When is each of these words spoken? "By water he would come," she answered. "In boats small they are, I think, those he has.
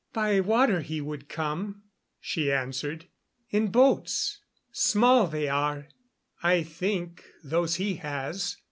"By 0.13 0.39
water 0.39 0.81
he 0.81 0.99
would 0.99 1.29
come," 1.29 1.83
she 2.19 2.51
answered. 2.51 3.05
"In 3.51 3.67
boats 3.67 4.39
small 4.71 5.27
they 5.27 5.47
are, 5.47 5.89
I 6.41 6.63
think, 6.63 7.23
those 7.43 7.75
he 7.75 7.97
has. 7.97 8.57